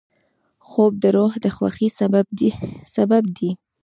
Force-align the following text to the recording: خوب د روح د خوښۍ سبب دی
خوب 0.67 0.91
د 1.03 1.05
روح 1.15 1.33
د 1.43 1.45
خوښۍ 1.55 1.87
سبب 2.93 3.21
دی 3.37 3.51